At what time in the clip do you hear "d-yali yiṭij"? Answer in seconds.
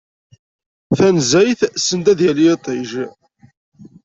2.17-2.91